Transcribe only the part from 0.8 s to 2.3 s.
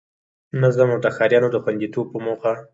او د ښاريانو د خوندیتوب په